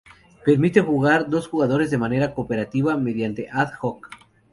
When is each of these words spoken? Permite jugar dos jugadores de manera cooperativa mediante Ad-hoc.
Permite 0.43 0.81
jugar 0.81 1.29
dos 1.29 1.47
jugadores 1.47 1.91
de 1.91 1.99
manera 1.99 2.33
cooperativa 2.33 2.97
mediante 2.97 3.47
Ad-hoc. 3.51 4.09